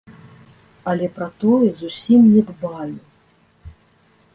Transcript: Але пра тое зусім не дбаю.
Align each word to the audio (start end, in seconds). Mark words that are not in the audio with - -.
Але 0.93 1.09
пра 1.19 1.27
тое 1.43 1.69
зусім 1.83 2.21
не 2.33 2.41
дбаю. 2.49 2.97